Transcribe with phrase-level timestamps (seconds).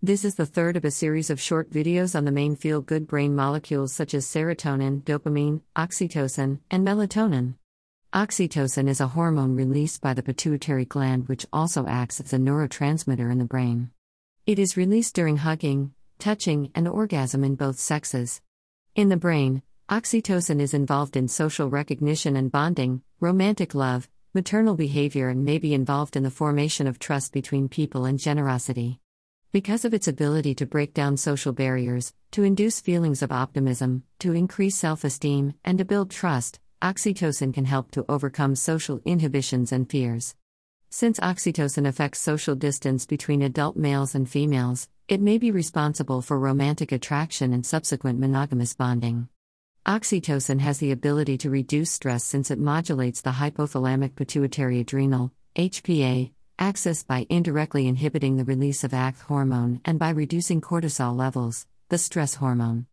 [0.00, 3.08] This is the third of a series of short videos on the main feel good
[3.08, 7.54] brain molecules such as serotonin, dopamine, oxytocin, and melatonin.
[8.14, 13.28] Oxytocin is a hormone released by the pituitary gland, which also acts as a neurotransmitter
[13.28, 13.90] in the brain.
[14.46, 18.40] It is released during hugging, touching, and orgasm in both sexes.
[18.94, 25.28] In the brain, oxytocin is involved in social recognition and bonding, romantic love, maternal behavior,
[25.28, 29.00] and may be involved in the formation of trust between people and generosity.
[29.50, 34.34] Because of its ability to break down social barriers, to induce feelings of optimism, to
[34.34, 39.88] increase self esteem, and to build trust, oxytocin can help to overcome social inhibitions and
[39.88, 40.34] fears.
[40.90, 46.38] Since oxytocin affects social distance between adult males and females, it may be responsible for
[46.38, 49.30] romantic attraction and subsequent monogamous bonding.
[49.86, 56.32] Oxytocin has the ability to reduce stress since it modulates the hypothalamic pituitary adrenal HPA
[56.58, 61.98] axis by indirectly inhibiting the release of ACTH hormone and by reducing cortisol levels, the
[61.98, 62.86] stress hormone.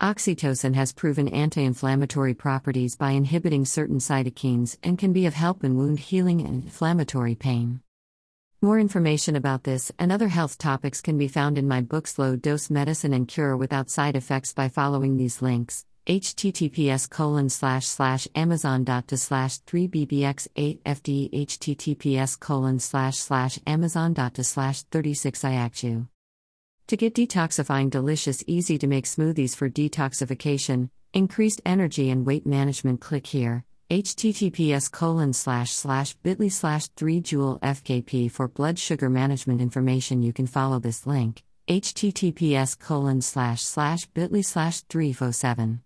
[0.00, 5.64] Oxytocin has proven anti inflammatory properties by inhibiting certain cytokines and can be of help
[5.64, 7.80] in wound healing and inflammatory pain.
[8.60, 12.36] More information about this and other health topics can be found in my books Low
[12.36, 18.28] Dose Medicine and Cure Without Side Effects by following these links https colon slash slash
[18.34, 25.42] amazon dot to slash 3bbx8 fd https colon slash slash amazon dot to slash 36
[25.42, 26.06] iactu
[26.86, 33.00] to get detoxifying delicious easy to make smoothies for detoxification increased energy and weight management
[33.00, 33.64] click here.
[33.90, 40.22] Https colon slash slash bit.ly slash 3 joule fkp for blood sugar management information.
[40.22, 41.42] You can follow this link.
[41.68, 45.80] Https colon slash slash bit.ly slash 307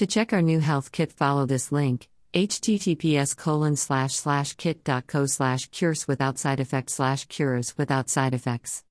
[0.00, 5.66] to check our new health kit, follow this link https colon slash slash kit.co slash
[5.66, 8.82] cures without side effects slash cures without side effects.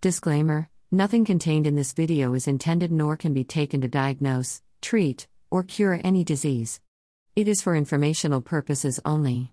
[0.00, 5.28] Disclaimer Nothing contained in this video is intended nor can be taken to diagnose, treat,
[5.50, 6.80] or cure any disease.
[7.36, 9.48] It is for informational purposes only.